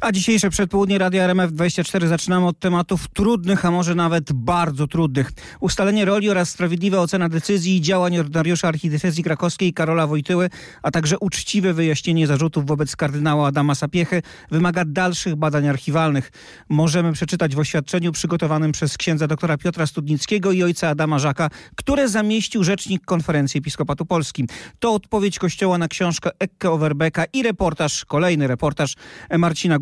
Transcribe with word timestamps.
A 0.00 0.12
dzisiejsze 0.12 0.50
przedpołudnie 0.50 0.98
Radia 0.98 1.28
RMF24 1.28 2.06
zaczynamy 2.06 2.46
od 2.46 2.58
tematów 2.58 3.08
trudnych, 3.08 3.64
a 3.64 3.70
może 3.70 3.94
nawet 3.94 4.32
bardzo 4.32 4.86
trudnych. 4.86 5.32
Ustalenie 5.60 6.04
roli 6.04 6.30
oraz 6.30 6.50
sprawiedliwa 6.50 6.98
ocena 6.98 7.28
decyzji 7.28 7.76
i 7.76 7.80
działań 7.80 8.18
ordynariusza 8.18 8.68
archidiecezji 8.68 9.24
krakowskiej 9.24 9.72
Karola 9.72 10.06
Wojtyły, 10.06 10.50
a 10.82 10.90
także 10.90 11.18
uczciwe 11.18 11.74
wyjaśnienie 11.74 12.26
zarzutów 12.26 12.66
wobec 12.66 12.96
kardynała 12.96 13.48
Adama 13.48 13.74
Sapiechy 13.74 14.22
wymaga 14.50 14.84
dalszych 14.84 15.36
badań 15.36 15.68
archiwalnych. 15.68 16.30
Możemy 16.68 17.12
przeczytać 17.12 17.54
w 17.54 17.58
oświadczeniu 17.58 18.12
przygotowanym 18.12 18.72
przez 18.72 18.96
księdza 18.96 19.26
doktora 19.26 19.56
Piotra 19.56 19.86
Studnickiego 19.86 20.52
i 20.52 20.62
ojca 20.62 20.88
Adama 20.88 21.18
Żaka, 21.18 21.50
które 21.76 22.08
zamieścił 22.08 22.64
rzecznik 22.64 23.04
Konferencji 23.04 23.58
Episkopatu 23.58 24.06
Polski. 24.06 24.44
To 24.78 24.94
odpowiedź 24.94 25.38
Kościoła 25.38 25.78
na 25.78 25.88
książkę 25.88 26.30
Ekke 26.38 26.70
Overbecka 26.70 27.24
i 27.32 27.42
reportaż, 27.42 28.04
kolejny 28.04 28.46
reportaż 28.46 28.94
Marcina 29.38 29.78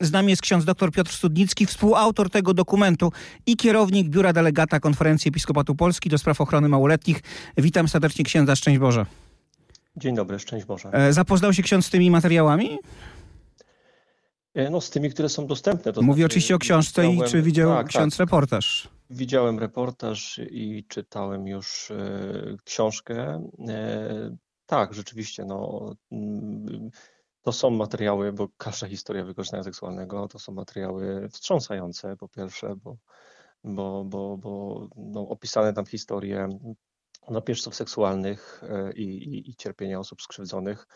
Z 0.00 0.12
nami 0.12 0.30
jest 0.30 0.42
ksiądz 0.42 0.64
dr 0.64 0.92
Piotr 0.92 1.12
Studnicki, 1.12 1.66
współautor 1.66 2.30
tego 2.30 2.54
dokumentu 2.54 3.12
i 3.46 3.56
kierownik 3.56 4.08
Biura 4.08 4.32
Delegata 4.32 4.80
Konferencji 4.80 5.28
Episkopatu 5.28 5.74
Polski 5.74 6.08
do 6.08 6.18
spraw 6.18 6.40
ochrony 6.40 6.68
małoletnich. 6.68 7.20
Witam 7.56 7.88
serdecznie 7.88 8.24
księdza, 8.24 8.56
szczęść 8.56 8.78
Boże. 8.78 9.06
Dzień 9.96 10.14
dobry, 10.14 10.38
szczęść 10.38 10.66
Boże. 10.66 10.90
E, 10.92 11.12
zapoznał 11.12 11.52
się 11.52 11.62
ksiądz 11.62 11.86
z 11.86 11.90
tymi 11.90 12.10
materiałami? 12.10 12.78
E, 14.54 14.70
no 14.70 14.80
z 14.80 14.90
tymi, 14.90 15.10
które 15.10 15.28
są 15.28 15.46
dostępne. 15.46 15.92
To 15.92 16.02
Mówi 16.02 16.20
znaczy, 16.20 16.26
oczywiście 16.26 16.54
o 16.54 16.58
książce 16.58 17.12
i 17.12 17.22
czy 17.22 17.42
widział 17.42 17.70
tak, 17.70 17.86
ksiądz 17.86 18.16
tak. 18.16 18.20
reportaż? 18.20 18.88
Widziałem 19.10 19.58
reportaż 19.58 20.40
i 20.50 20.84
czytałem 20.88 21.46
już 21.46 21.90
e, 21.90 22.56
książkę. 22.64 23.48
E, 23.68 24.36
tak, 24.66 24.94
rzeczywiście, 24.94 25.44
no, 25.44 25.90
mm, 26.12 26.90
to 27.46 27.52
są 27.52 27.70
materiały, 27.70 28.32
bo 28.32 28.48
każda 28.56 28.88
historia 28.88 29.24
wykorzystania 29.24 29.62
seksualnego 29.62 30.28
to 30.28 30.38
są 30.38 30.52
materiały 30.52 31.28
wstrząsające, 31.28 32.16
po 32.16 32.28
pierwsze, 32.28 32.76
bo, 32.84 32.96
bo, 33.64 34.04
bo, 34.04 34.36
bo 34.36 34.88
no, 34.96 35.28
opisane 35.28 35.72
tam 35.72 35.86
historie 35.86 36.48
napieszców 37.30 37.74
seksualnych 37.74 38.62
e, 38.68 38.92
i, 38.92 39.02
i, 39.02 39.50
i 39.50 39.54
cierpienia 39.54 39.98
osób 39.98 40.22
skrzywdzonych 40.22 40.86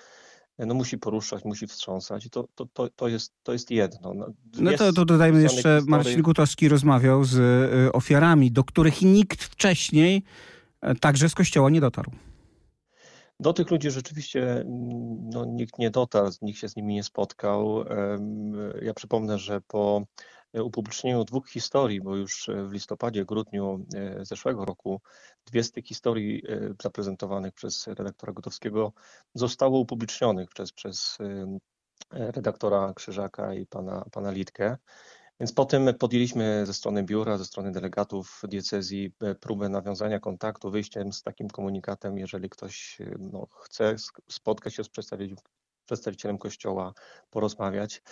no 0.59 0.75
musi 0.75 0.99
poruszać, 0.99 1.45
musi 1.45 1.67
wstrząsać 1.67 2.27
i 2.27 2.31
to, 2.31 2.49
to, 2.55 2.67
to, 2.73 2.89
to, 2.97 3.09
jest, 3.09 3.33
to 3.43 3.53
jest 3.53 3.71
jedno. 3.71 4.15
No, 4.15 4.27
no 4.59 4.73
to, 4.73 4.93
to 4.93 5.05
dodajmy 5.05 5.43
jeszcze, 5.43 5.57
historii... 5.57 5.91
Marcin 5.91 6.23
Gutowski 6.23 6.69
rozmawiał 6.69 7.25
z 7.25 7.39
e, 7.39 7.93
ofiarami, 7.93 8.53
do 8.53 8.65
których 8.65 9.03
nikt 9.03 9.43
wcześniej 9.43 10.23
e, 10.81 10.95
także 10.95 11.29
z 11.29 11.35
kościoła 11.35 11.71
nie 11.71 11.81
dotarł. 11.81 12.11
Do 13.41 13.53
tych 13.53 13.71
ludzi 13.71 13.91
rzeczywiście 13.91 14.65
no, 15.33 15.45
nikt 15.45 15.79
nie 15.79 15.91
dotarł, 15.91 16.31
nikt 16.43 16.59
się 16.59 16.69
z 16.69 16.77
nimi 16.77 16.95
nie 16.95 17.03
spotkał. 17.03 17.85
Ja 18.83 18.95
przypomnę, 18.95 19.39
że 19.39 19.61
po 19.61 20.03
upublicznieniu 20.55 21.25
dwóch 21.25 21.49
historii, 21.49 22.01
bo 22.01 22.17
już 22.17 22.51
w 22.69 22.73
listopadzie, 22.73 23.25
grudniu 23.25 23.87
e, 23.95 24.25
zeszłego 24.25 24.65
roku 24.65 25.01
dwie 25.47 25.65
z 25.65 25.73
tych 25.73 25.87
historii 25.87 26.43
e, 26.49 26.75
zaprezentowanych 26.83 27.55
przez 27.55 27.87
redaktora 27.87 28.33
Gotowskiego 28.33 28.93
zostało 29.35 29.79
upublicznionych 29.79 30.49
przez, 30.49 30.73
przez 30.73 31.19
redaktora 32.11 32.93
Krzyżaka 32.95 33.55
i 33.55 33.67
pana, 33.67 34.05
pana 34.13 34.31
Litkę. 34.31 34.77
Więc 35.41 35.53
potem 35.53 35.95
podjęliśmy 35.99 36.67
ze 36.67 36.75
strony 36.75 37.03
biura, 37.03 37.39
ze 37.39 37.45
strony 37.45 37.73
delegatów 37.73 38.43
diecezji 38.49 39.13
e, 39.23 39.35
próbę 39.35 39.69
nawiązania 39.69 40.21
kontaktu, 40.21 40.71
wyjściem 40.71 41.13
z 41.13 41.23
takim 41.23 41.49
komunikatem, 41.49 42.19
jeżeli 42.19 42.51
ktoś 42.51 43.01
e, 43.01 43.15
no, 43.33 43.47
chce 43.61 43.97
spotkać 44.29 44.75
się 44.75 44.85
z 44.85 44.89
przedstawicielem 45.87 46.39
kościoła, 46.39 46.93
porozmawiać, 47.31 48.03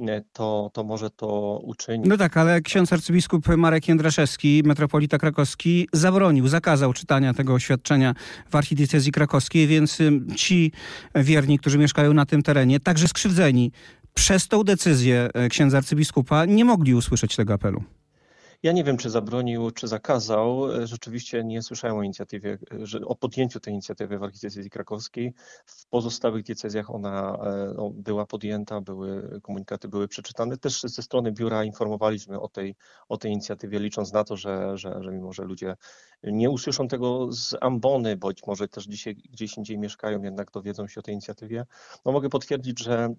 e, 0.00 0.22
to, 0.32 0.70
to 0.72 0.84
może 0.84 1.10
to 1.10 1.60
uczynić. 1.64 2.08
No 2.08 2.16
tak, 2.16 2.36
ale 2.36 2.60
ksiądz 2.60 2.92
arcybiskup 2.92 3.48
Marek 3.48 3.88
Jędraszewski, 3.88 4.62
metropolita 4.64 5.18
krakowski, 5.18 5.88
zabronił, 5.92 6.48
zakazał 6.48 6.92
czytania 6.92 7.34
tego 7.34 7.54
oświadczenia 7.54 8.14
w 8.50 8.56
archidiecezji 8.56 9.12
krakowskiej, 9.12 9.66
więc 9.66 9.98
ci 10.36 10.72
wierni, 11.14 11.58
którzy 11.58 11.78
mieszkają 11.78 12.12
na 12.12 12.26
tym 12.26 12.42
terenie, 12.42 12.80
także 12.80 13.08
skrzywdzeni 13.08 13.72
przez 14.14 14.48
tą 14.48 14.64
decyzję 14.64 15.28
e, 15.34 15.48
księdza 15.48 15.78
arcybiskupa 15.78 16.44
nie 16.44 16.64
mogli 16.64 16.94
usłyszeć 16.94 17.36
tego 17.36 17.54
apelu. 17.54 17.82
Ja 18.62 18.72
nie 18.72 18.84
wiem, 18.84 18.96
czy 18.96 19.10
zabronił, 19.10 19.70
czy 19.70 19.88
zakazał. 19.88 20.72
E, 20.72 20.86
rzeczywiście 20.86 21.44
nie 21.44 21.62
słyszałem 21.62 21.96
o 21.96 22.02
inicjatywie, 22.02 22.58
e, 22.94 23.06
o 23.06 23.16
podjęciu 23.16 23.60
tej 23.60 23.72
inicjatywy 23.72 24.18
w 24.18 24.22
archidiecezji 24.22 24.70
krakowskiej. 24.70 25.34
W 25.66 25.86
pozostałych 25.86 26.42
diecezjach 26.44 26.90
ona 26.90 27.38
no, 27.76 27.90
była 27.90 28.26
podjęta, 28.26 28.80
były 28.80 29.40
komunikaty 29.40 29.88
były 29.88 30.08
przeczytane. 30.08 30.56
Też 30.56 30.82
ze 30.82 31.02
strony 31.02 31.32
biura 31.32 31.64
informowaliśmy 31.64 32.40
o 32.40 32.48
tej, 32.48 32.74
o 33.08 33.16
tej 33.16 33.32
inicjatywie, 33.32 33.78
licząc 33.78 34.12
na 34.12 34.24
to, 34.24 34.36
że, 34.36 34.78
że, 34.78 35.02
że 35.02 35.12
mimo, 35.12 35.32
że 35.32 35.44
ludzie 35.44 35.76
nie 36.22 36.50
usłyszą 36.50 36.88
tego 36.88 37.32
z 37.32 37.56
ambony, 37.60 38.16
bądź 38.16 38.46
może 38.46 38.68
też 38.68 38.84
dzisiaj 38.84 39.14
gdzieś 39.14 39.56
indziej 39.56 39.78
mieszkają, 39.78 40.22
jednak 40.22 40.50
dowiedzą 40.50 40.88
się 40.88 41.00
o 41.00 41.02
tej 41.02 41.14
inicjatywie. 41.14 41.66
No 42.04 42.12
mogę 42.12 42.28
potwierdzić, 42.28 42.80
że 42.80 43.14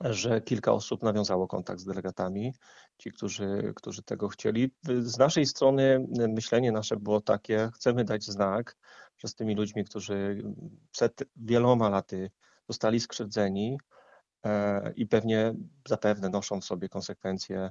że 0.00 0.40
kilka 0.40 0.72
osób 0.72 1.02
nawiązało 1.02 1.48
kontakt 1.48 1.80
z 1.80 1.84
delegatami, 1.84 2.54
ci, 2.98 3.12
którzy, 3.12 3.72
którzy 3.76 4.02
tego 4.02 4.28
chcieli. 4.28 4.70
Z 5.00 5.18
naszej 5.18 5.46
strony 5.46 6.06
myślenie 6.28 6.72
nasze 6.72 6.96
było 6.96 7.20
takie, 7.20 7.70
chcemy 7.74 8.04
dać 8.04 8.24
znak, 8.24 8.76
że 9.18 9.28
z 9.28 9.34
tymi 9.34 9.54
ludźmi, 9.54 9.84
którzy 9.84 10.42
przed 10.92 11.24
wieloma 11.36 11.88
laty 11.88 12.30
zostali 12.68 13.00
skrzywdzeni 13.00 13.78
e, 14.44 14.92
i 14.96 15.06
pewnie 15.06 15.54
zapewne 15.88 16.28
noszą 16.28 16.60
w 16.60 16.64
sobie 16.64 16.88
konsekwencje 16.88 17.70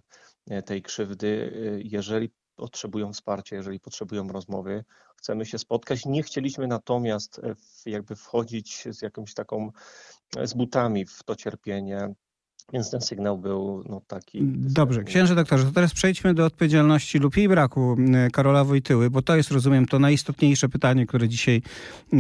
e, 0.49 0.61
tej 0.63 0.81
krzywdy, 0.81 1.53
e, 1.55 1.81
jeżeli 1.83 2.31
potrzebują 2.55 3.13
wsparcia, 3.13 3.55
jeżeli 3.55 3.79
potrzebują 3.79 4.27
rozmowy, 4.27 4.85
chcemy 5.17 5.45
się 5.45 5.57
spotkać. 5.57 6.05
Nie 6.05 6.23
chcieliśmy 6.23 6.67
natomiast 6.67 7.41
jakby 7.85 8.15
wchodzić 8.15 8.83
z 8.91 9.01
jakąś 9.01 9.33
taką 9.33 9.71
z 10.43 10.53
butami 10.53 11.05
w 11.05 11.23
to 11.23 11.35
cierpienie, 11.35 12.13
więc 12.73 12.91
ten 12.91 13.01
sygnał 13.01 13.37
był 13.37 13.83
no, 13.89 14.01
taki. 14.07 14.39
Dobrze, 14.53 15.03
księże 15.03 15.35
doktorze, 15.35 15.63
to 15.65 15.71
teraz 15.71 15.93
przejdźmy 15.93 16.33
do 16.33 16.45
odpowiedzialności 16.45 17.19
lub 17.19 17.37
jej 17.37 17.49
braku 17.49 17.95
Karola 18.33 18.63
Wojtyły, 18.63 19.09
bo 19.09 19.21
to 19.21 19.35
jest, 19.35 19.51
rozumiem, 19.51 19.85
to 19.85 19.99
najistotniejsze 19.99 20.69
pytanie, 20.69 21.05
które 21.05 21.29
dzisiaj 21.29 21.61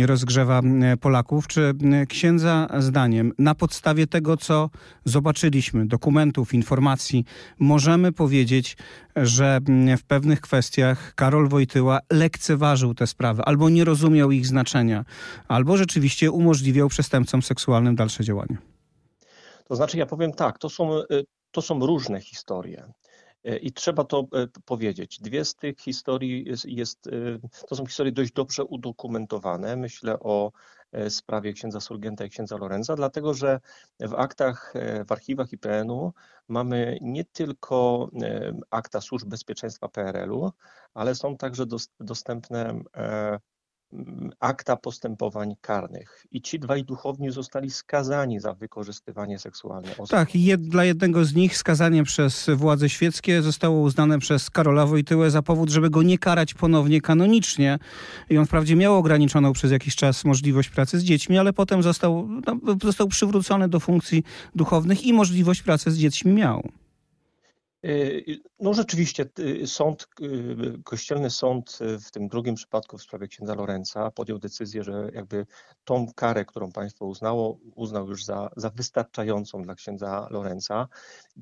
rozgrzewa 0.05 0.61
Polaków. 1.01 1.47
Czy 1.47 1.73
księdza 2.09 2.67
zdaniem, 2.79 3.33
na 3.37 3.55
podstawie 3.55 4.07
tego, 4.07 4.37
co 4.37 4.69
zobaczyliśmy, 5.05 5.87
dokumentów, 5.87 6.53
informacji, 6.53 7.25
możemy 7.59 8.11
powiedzieć, 8.11 8.77
że 9.15 9.59
w 9.97 10.03
pewnych 10.03 10.41
kwestiach 10.41 11.15
Karol 11.15 11.49
Wojtyła 11.49 11.99
lekceważył 12.11 12.93
te 12.93 13.07
sprawy, 13.07 13.41
albo 13.45 13.69
nie 13.69 13.85
rozumiał 13.85 14.31
ich 14.31 14.47
znaczenia, 14.47 15.05
albo 15.47 15.77
rzeczywiście 15.77 16.31
umożliwiał 16.31 16.89
przestępcom 16.89 17.41
seksualnym 17.41 17.95
dalsze 17.95 18.23
działania? 18.23 18.76
To 19.67 19.75
znaczy, 19.75 19.97
ja 19.97 20.05
powiem 20.05 20.33
tak, 20.33 20.57
to 20.57 20.69
są, 20.69 20.99
y, 20.99 21.25
to 21.51 21.61
są 21.61 21.85
różne 21.85 22.21
historie. 22.21 22.93
Y, 23.47 23.57
I 23.57 23.71
trzeba 23.73 24.03
to 24.03 24.19
y, 24.19 24.61
powiedzieć. 24.65 25.19
Dwie 25.19 25.45
z 25.45 25.55
tych 25.55 25.79
historii 25.79 26.45
jest, 26.49 26.65
jest, 26.65 27.09
to 27.67 27.75
są 27.75 27.85
historie 27.85 28.11
dość 28.11 28.31
dobrze 28.31 28.63
udokumentowane. 28.63 29.75
Myślę 29.75 30.19
o 30.19 30.51
sprawie 31.09 31.53
księdza 31.53 31.79
Surgenta 31.79 32.25
i 32.25 32.29
księdza 32.29 32.57
Lorenza, 32.57 32.95
dlatego 32.95 33.33
że 33.33 33.59
w 33.99 34.13
aktach, 34.13 34.73
w 35.07 35.11
archiwach 35.11 35.53
IPN-u 35.53 36.13
mamy 36.47 36.97
nie 37.01 37.25
tylko 37.25 38.09
akta 38.69 39.01
służb 39.01 39.27
bezpieczeństwa 39.27 39.87
PRL-u, 39.87 40.51
ale 40.93 41.15
są 41.15 41.37
także 41.37 41.65
dostępne 41.99 42.81
akta 44.39 44.77
postępowań 44.77 45.55
karnych. 45.61 46.25
I 46.31 46.41
ci 46.41 46.59
dwaj 46.59 46.83
duchowni 46.83 47.31
zostali 47.31 47.69
skazani 47.69 48.39
za 48.39 48.53
wykorzystywanie 48.53 49.39
seksualne 49.39 49.91
osób. 49.91 50.09
Tak, 50.09 50.35
i 50.35 50.43
jed, 50.43 50.61
dla 50.61 50.83
jednego 50.83 51.25
z 51.25 51.35
nich 51.35 51.57
skazanie 51.57 52.03
przez 52.03 52.49
władze 52.55 52.89
świeckie 52.89 53.41
zostało 53.41 53.81
uznane 53.81 54.19
przez 54.19 54.49
Karola 54.49 54.85
Wojtyłę 54.85 55.31
za 55.31 55.41
powód, 55.41 55.69
żeby 55.69 55.89
go 55.89 56.03
nie 56.03 56.17
karać 56.17 56.53
ponownie 56.53 57.01
kanonicznie. 57.01 57.79
I 58.29 58.37
on 58.37 58.45
wprawdzie 58.45 58.75
miał 58.75 58.95
ograniczoną 58.95 59.53
przez 59.53 59.71
jakiś 59.71 59.95
czas 59.95 60.25
możliwość 60.25 60.69
pracy 60.69 60.99
z 60.99 61.03
dziećmi, 61.03 61.37
ale 61.37 61.53
potem 61.53 61.83
został, 61.83 62.27
no, 62.47 62.77
został 62.83 63.07
przywrócony 63.07 63.69
do 63.69 63.79
funkcji 63.79 64.23
duchownych 64.55 65.03
i 65.03 65.13
możliwość 65.13 65.61
pracy 65.61 65.91
z 65.91 65.97
dziećmi 65.97 66.33
miał. 66.33 66.69
Y, 67.85 68.39
no 68.59 68.73
rzeczywiście 68.73 69.25
y, 69.39 69.67
sąd, 69.67 70.07
y, 70.21 70.83
kościelny 70.83 71.29
sąd 71.29 71.79
w 72.05 72.11
tym 72.11 72.27
drugim 72.27 72.55
przypadku 72.55 72.97
w 72.97 73.01
sprawie 73.01 73.27
księdza 73.27 73.55
Lorenza 73.55 74.11
podjął 74.11 74.39
decyzję, 74.39 74.83
że 74.83 75.09
jakby 75.13 75.45
tą 75.83 76.07
karę, 76.15 76.45
którą 76.45 76.71
państwo 76.71 77.05
uznało, 77.05 77.59
uznał 77.75 78.09
już 78.09 78.25
za, 78.25 78.49
za 78.55 78.69
wystarczającą 78.69 79.61
dla 79.61 79.75
księdza 79.75 80.27
Lorenza. 80.31 80.87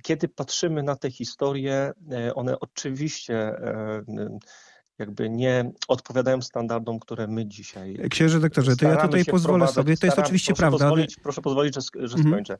Kiedy 0.03 0.27
patrzymy 0.27 0.83
na 0.83 0.95
te 0.95 1.11
historie, 1.11 1.91
one 2.35 2.59
oczywiście 2.59 3.55
jakby 4.99 5.29
nie 5.29 5.71
odpowiadają 5.87 6.41
standardom, 6.41 6.99
które 6.99 7.27
my 7.27 7.45
dzisiaj. 7.45 7.97
Księże 8.09 8.39
doktorze, 8.39 8.75
to 8.75 8.85
ja 8.85 8.97
tutaj 8.97 9.25
pozwolę 9.25 9.67
sobie, 9.67 9.97
to 9.97 10.07
jest 10.07 10.19
oczywiście 10.19 10.53
proszę 10.53 10.59
prawda, 10.61 10.85
ale 10.85 10.91
Pozwolić, 10.91 11.15
proszę 11.15 11.41
pozwolić, 11.41 11.75
że, 11.75 11.81
że 12.07 12.17
Mhm. 12.17 12.33
skończę. 12.33 12.57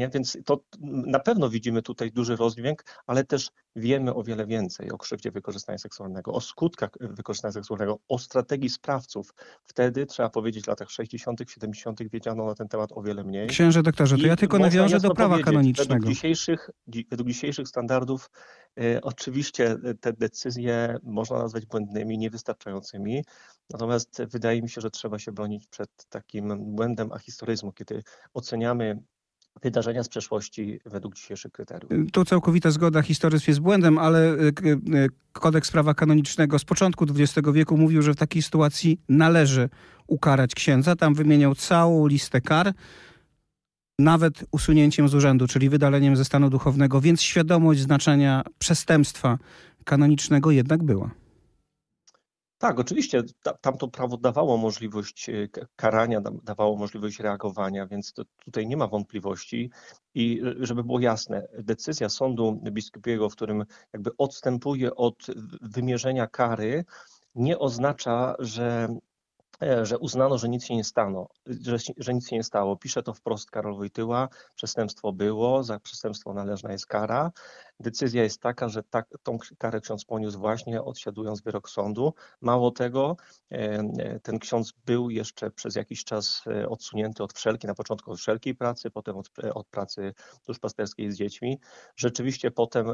Nie? 0.00 0.08
Więc 0.08 0.38
to 0.44 0.60
na 0.80 1.18
pewno 1.18 1.50
widzimy 1.50 1.82
tutaj 1.82 2.12
duży 2.12 2.36
rozdźwięk, 2.36 2.84
ale 3.06 3.24
też 3.24 3.50
wiemy 3.76 4.14
o 4.14 4.22
wiele 4.22 4.46
więcej 4.46 4.90
o 4.90 4.98
krzywdzie 4.98 5.30
wykorzystania 5.30 5.78
seksualnego, 5.78 6.32
o 6.32 6.40
skutkach 6.40 6.90
wykorzystania 7.00 7.52
seksualnego, 7.52 7.98
o 8.08 8.18
strategii 8.18 8.68
sprawców. 8.68 9.34
Wtedy, 9.64 10.06
trzeba 10.06 10.30
powiedzieć, 10.30 10.64
w 10.64 10.68
latach 10.68 10.90
60., 10.90 11.40
70. 11.48 12.10
wiedziano 12.12 12.46
na 12.46 12.54
ten 12.54 12.68
temat 12.68 12.90
o 12.92 13.02
wiele 13.02 13.24
mniej. 13.24 13.48
księże 13.48 13.82
doktorze, 13.82 14.16
to 14.16 14.22
I 14.22 14.26
ja 14.26 14.36
tylko 14.36 14.58
nawiążę 14.58 15.00
do 15.00 15.14
prawa 15.14 15.38
kanonicznego. 15.38 15.94
Według 15.94 16.14
dzisiejszych, 16.14 16.70
dzi- 16.88 17.06
według 17.10 17.28
dzisiejszych 17.28 17.68
standardów 17.68 18.30
e, 18.80 19.00
oczywiście 19.02 19.76
e, 19.84 19.94
te 19.94 20.12
decyzje 20.12 20.98
można 21.02 21.38
nazwać 21.38 21.66
błędnymi, 21.66 22.18
niewystarczającymi, 22.18 23.24
natomiast 23.70 24.22
wydaje 24.24 24.62
mi 24.62 24.68
się, 24.68 24.80
że 24.80 24.90
trzeba 24.90 25.18
się 25.18 25.32
bronić 25.32 25.66
przed 25.66 25.90
takim 26.08 26.74
błędem 26.76 27.12
ahistoryzmu, 27.12 27.72
kiedy 27.72 28.02
oceniamy 28.34 29.02
wydarzenia 29.62 30.02
z 30.02 30.08
przeszłości 30.08 30.80
według 30.86 31.14
dzisiejszych 31.14 31.52
kryteriów. 31.52 31.92
Tu 32.12 32.24
całkowita 32.24 32.70
zgoda, 32.70 33.02
historyzm 33.02 33.44
jest 33.48 33.60
błędem, 33.60 33.98
ale 33.98 34.34
y, 34.34 34.52
y, 34.94 35.08
kodeks 35.32 35.70
prawa 35.70 35.94
kanonicznego 35.94 36.58
z 36.58 36.64
początku 36.64 37.06
XX 37.10 37.48
wieku 37.52 37.76
mówił, 37.76 38.02
że 38.02 38.12
w 38.12 38.16
takiej 38.16 38.42
sytuacji 38.42 39.00
należy 39.08 39.68
ukarać 40.06 40.54
księdza. 40.54 40.96
Tam 40.96 41.14
wymieniał 41.14 41.54
całą 41.54 42.06
listę 42.06 42.40
kar, 42.40 42.72
nawet 43.98 44.44
usunięciem 44.50 45.08
z 45.08 45.14
urzędu, 45.14 45.46
czyli 45.46 45.68
wydaleniem 45.68 46.16
ze 46.16 46.24
stanu 46.24 46.50
duchownego, 46.50 47.00
więc 47.00 47.22
świadomość 47.22 47.80
znaczenia 47.80 48.42
przestępstwa 48.58 49.38
kanonicznego 49.84 50.50
jednak 50.50 50.82
była. 50.82 51.10
Tak, 52.60 52.78
oczywiście 52.80 53.22
ta, 53.42 53.52
tamto 53.54 53.88
prawo 53.88 54.16
dawało 54.16 54.56
możliwość 54.56 55.28
e, 55.28 55.48
karania, 55.76 56.20
da- 56.20 56.30
dawało 56.44 56.76
możliwość 56.76 57.20
reagowania, 57.20 57.86
więc 57.86 58.12
to, 58.12 58.22
tutaj 58.44 58.66
nie 58.66 58.76
ma 58.76 58.86
wątpliwości. 58.86 59.70
I 60.14 60.42
e, 60.62 60.66
żeby 60.66 60.84
było 60.84 61.00
jasne, 61.00 61.48
decyzja 61.58 62.08
sądu 62.08 62.60
biskupiego, 62.72 63.28
w 63.30 63.32
którym 63.36 63.64
jakby 63.92 64.10
odstępuje 64.18 64.94
od 64.94 65.26
wymierzenia 65.60 66.26
kary, 66.26 66.84
nie 67.34 67.58
oznacza, 67.58 68.34
że, 68.38 68.88
e, 69.62 69.86
że 69.86 69.98
uznano, 69.98 70.38
że 70.38 70.48
nic 70.48 70.64
się 70.64 70.76
nie 70.76 70.84
stało, 70.84 71.30
że, 71.46 71.76
że 71.96 72.14
nic 72.14 72.28
się 72.28 72.36
nie 72.36 72.44
stało. 72.44 72.76
Pisze 72.76 73.02
to 73.02 73.14
wprost 73.14 73.50
Karol 73.50 73.76
Wojtyła, 73.76 74.28
przestępstwo 74.54 75.12
było, 75.12 75.62
za 75.62 75.80
przestępstwo 75.80 76.34
należna 76.34 76.72
jest 76.72 76.86
kara. 76.86 77.30
Decyzja 77.80 78.22
jest 78.22 78.40
taka, 78.40 78.68
że 78.68 78.82
tak, 78.82 79.08
tą 79.22 79.38
karę 79.58 79.80
ksiądz 79.80 80.04
poniósł 80.04 80.38
właśnie 80.38 80.82
odsiadując 80.82 81.42
wyrok 81.42 81.70
sądu. 81.70 82.14
Mało 82.40 82.70
tego, 82.70 83.16
e, 83.52 83.56
e, 83.56 84.20
ten 84.20 84.38
ksiądz 84.38 84.72
był 84.86 85.10
jeszcze 85.10 85.50
przez 85.50 85.76
jakiś 85.76 86.04
czas 86.04 86.42
e, 86.46 86.68
odsunięty 86.68 87.22
od 87.22 87.32
wszelkiej, 87.32 87.68
na 87.68 87.74
początku 87.74 88.12
od 88.12 88.18
wszelkiej 88.18 88.54
pracy, 88.54 88.90
potem 88.90 89.16
od, 89.16 89.30
od 89.54 89.68
pracy 89.68 90.14
duszpasterskiej 90.46 91.12
z 91.12 91.16
dziećmi. 91.16 91.60
Rzeczywiście 91.96 92.50
potem 92.50 92.86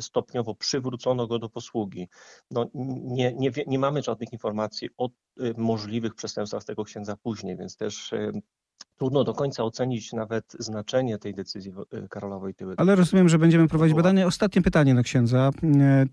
stopniowo 0.00 0.54
przywrócono 0.54 1.26
go 1.26 1.38
do 1.38 1.48
posługi. 1.48 2.08
No, 2.50 2.66
nie, 2.74 3.34
nie, 3.34 3.50
nie 3.66 3.78
mamy 3.78 4.02
żadnych 4.02 4.32
informacji 4.32 4.88
o 4.96 5.08
możliwych 5.56 6.14
przestępstwach 6.14 6.64
tego 6.64 6.84
księdza 6.84 7.16
później, 7.16 7.56
więc 7.56 7.76
też 7.76 8.14
trudno 8.98 9.24
do 9.24 9.34
końca 9.34 9.64
ocenić 9.64 10.12
nawet 10.12 10.56
znaczenie 10.58 11.18
tej 11.18 11.34
decyzji 11.34 11.72
e, 11.92 12.08
Karola 12.08 12.38
Wojtyły. 12.38 12.74
Ale 12.76 12.94
rozumiem, 12.94 13.28
że 13.28 13.38
będziemy 13.38 13.68
prowadzić 13.68 13.96
badanie. 13.96 14.26
Ostatnie 14.26 14.62
pytanie 14.62 14.94
do 14.94 15.02
księdza. 15.02 15.50
E, 15.80 16.06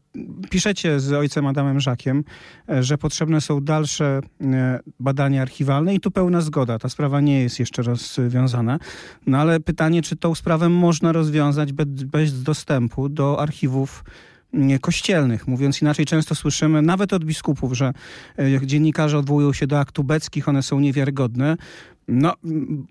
Piszecie 0.49 0.99
z 0.99 1.13
ojcem 1.13 1.47
Adamem 1.47 1.79
Żakiem, 1.79 2.23
e, 2.69 2.83
że 2.83 2.97
potrzebne 2.97 3.41
są 3.41 3.61
dalsze 3.61 4.21
e, 4.41 4.79
badania 4.99 5.41
archiwalne 5.41 5.95
i 5.95 5.99
tu 5.99 6.11
pełna 6.11 6.41
zgoda. 6.41 6.79
Ta 6.79 6.89
sprawa 6.89 7.21
nie 7.21 7.41
jest 7.41 7.59
jeszcze 7.59 7.81
rozwiązana. 7.81 8.79
No 9.27 9.37
ale 9.37 9.59
pytanie, 9.59 10.01
czy 10.01 10.15
tą 10.15 10.35
sprawę 10.35 10.69
można 10.69 11.11
rozwiązać 11.11 11.73
bez, 11.73 12.43
dostępu 12.43 13.09
do 13.09 13.39
archiwów 13.39 14.03
kościelnych. 14.81 15.47
Mówiąc 15.47 15.81
inaczej, 15.81 16.05
często 16.05 16.35
słyszymy 16.35 16.81
nawet 16.81 17.13
od 17.13 17.25
biskupów, 17.25 17.73
że 17.73 17.93
e, 18.39 18.67
dziennikarze 18.67 19.17
odwołują 19.17 19.53
się 19.53 19.67
do 19.67 19.79
akt 19.79 19.95
tubeckich, 19.95 20.49
one 20.49 20.63
są 20.63 20.79
niewiarygodne. 20.79 21.57
No, 22.07 22.33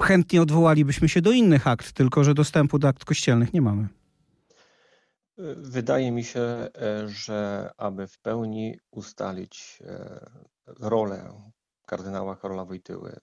chętnie 0.03 0.43
odwołalibyśmy 0.43 1.09
się 1.09 1.23
do 1.23 1.33
innych 1.33 1.67
akt, 1.67 1.93
tylko 1.93 2.25
że 2.25 2.35
dostępu 2.35 2.79
do 2.79 2.89
akt 2.89 3.05
kościelnych 3.05 3.53
nie 3.53 3.63
mamy. 3.63 3.89
Wydaje 5.57 6.13
mi 6.13 6.25
się, 6.25 6.41
e, 6.41 6.69
że 7.09 7.71
aby 7.77 8.07
w 8.07 8.19
pełni 8.19 8.79
ustalić 8.91 9.79
e, 9.87 10.31
rolę 10.67 11.33
kardynała 11.87 12.37
Karola 12.37 12.65
Wojtyły, 12.65 13.17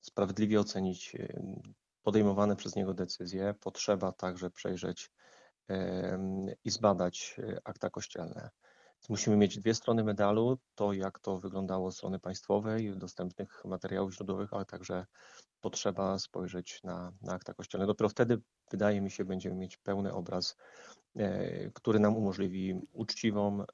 sprawiedliwie 0.00 0.60
ocenić 0.60 1.14
e, 1.14 1.42
podejmowane 2.02 2.56
przez 2.56 2.76
niego 2.76 2.94
decyzje, 2.94 3.54
potrzeba 3.60 4.12
także 4.12 4.50
przejrzeć 4.50 5.10
i 6.64 6.70
zbadać 6.70 7.36
e, 7.38 7.60
akta 7.64 7.90
kościelne. 7.90 8.50
Więc 8.94 9.08
Musimy 9.08 9.36
mieć 9.36 9.58
dwie 9.58 9.74
strony 9.74 10.04
medalu, 10.04 10.58
to 10.74 10.92
jak 10.92 11.18
to 11.18 11.38
wyglądało 11.38 11.92
z 11.92 11.96
strony 11.96 12.18
państwowej, 12.18 12.96
dostępnych 12.96 13.64
materiałów 13.64 14.14
źródłowych, 14.14 14.52
ale 14.52 14.64
także 14.64 15.06
potrzeba 15.60 16.18
spojrzeć 16.18 16.80
na, 16.84 17.12
na 17.22 17.32
akta 17.32 17.54
kościelne. 17.54 17.86
Dopiero 17.86 18.08
wtedy, 18.08 18.40
wydaje 18.70 19.00
mi 19.00 19.10
się, 19.10 19.24
będziemy 19.24 19.56
mieć 19.56 19.76
pełny 19.76 20.12
obraz 20.12 20.56
e, 21.16 21.70
który 21.70 21.98
nam 21.98 22.16
umożliwi 22.16 22.80
uczciwą 22.92 23.64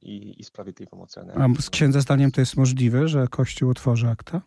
i, 0.00 0.40
i 0.40 0.44
sprawiedliwą 0.44 1.02
ocenę. 1.02 1.34
A 1.36 1.62
z 1.62 1.70
księdza 1.70 2.00
zdaniem 2.00 2.30
to 2.30 2.40
jest 2.40 2.56
możliwe, 2.56 3.08
że 3.08 3.28
Kościół 3.28 3.70
otworzy 3.70 4.08
akta? 4.08 4.42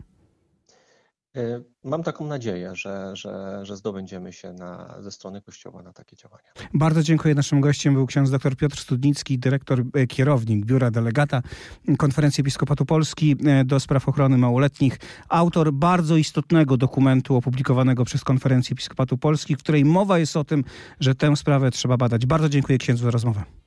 E, 1.36 1.62
Mam 1.84 2.04
taką 2.04 2.28
nadzieję, 2.28 2.76
że, 2.76 3.16
że, 3.16 3.60
że 3.66 3.78
zdobędziemy 3.78 4.34
się 4.34 4.54
na, 4.54 4.98
ze 5.00 5.12
strony 5.12 5.42
Kościoła 5.42 5.84
na 5.84 5.94
takie 5.94 6.16
działania. 6.16 6.50
Bardzo 6.74 7.04
dziękuję. 7.04 7.36
Naszym 7.36 7.62
gościem 7.62 7.94
był 7.94 8.06
ksiądz 8.06 8.32
dr 8.32 8.56
Piotr 8.56 8.80
Studnicki, 8.80 9.40
dyrektor, 9.40 9.84
e, 9.94 10.08
kierownik 10.08 10.66
Biura 10.66 10.92
Delegata 10.92 11.42
Konferencji 11.98 12.42
Episkopatu 12.42 12.86
Polski 12.86 13.36
e, 13.46 13.66
do 13.66 13.80
spraw 13.80 14.10
ochrony 14.10 14.38
małoletnich. 14.38 15.00
Autor 15.30 15.74
bardzo 15.74 16.16
istotnego 16.16 16.78
dokumentu 16.78 17.36
opublikowanego 17.36 18.06
przez 18.06 18.24
Konferencję 18.24 18.74
Episkopatu 18.74 19.18
Polski, 19.18 19.56
w 19.56 19.60
której 19.60 19.86
mowa 19.86 20.20
jest 20.20 20.38
o 20.38 20.44
tym, 20.44 20.64
że 21.00 21.16
tę 21.16 21.36
sprawę 21.36 21.72
trzeba 21.72 21.98
badać. 21.98 22.26
Bardzo 22.26 22.50
dziękuję 22.50 22.78
księdzu 22.78 23.04
za 23.04 23.12
rozmowę. 23.12 23.61